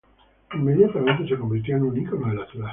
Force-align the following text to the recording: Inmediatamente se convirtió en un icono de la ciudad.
Inmediatamente 0.55 1.27
se 1.27 1.37
convirtió 1.37 1.77
en 1.77 1.83
un 1.83 1.95
icono 1.95 2.27
de 2.29 2.33
la 2.35 2.47
ciudad. 2.47 2.69